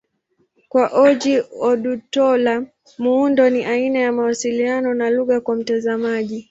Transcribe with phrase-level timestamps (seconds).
[0.69, 2.65] Kwa Ojih Odutola,
[2.97, 6.39] muundo ni aina ya mawasiliano na lugha kwa mtazamaji.